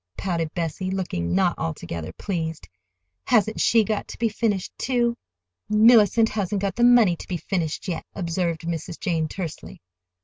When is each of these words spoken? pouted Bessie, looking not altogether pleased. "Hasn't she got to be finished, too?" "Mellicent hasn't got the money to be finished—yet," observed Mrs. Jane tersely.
pouted 0.17 0.51
Bessie, 0.55 0.89
looking 0.89 1.35
not 1.35 1.59
altogether 1.59 2.11
pleased. 2.13 2.67
"Hasn't 3.27 3.61
she 3.61 3.83
got 3.83 4.07
to 4.07 4.17
be 4.17 4.29
finished, 4.29 4.75
too?" 4.75 5.15
"Mellicent 5.69 6.29
hasn't 6.29 6.61
got 6.63 6.75
the 6.75 6.83
money 6.83 7.15
to 7.15 7.27
be 7.27 7.37
finished—yet," 7.37 8.03
observed 8.15 8.61
Mrs. 8.61 8.99
Jane 8.99 9.27
tersely. 9.27 9.79